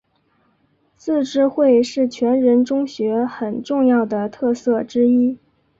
[0.95, 5.37] 自治会是全人中学很重要的特色之一。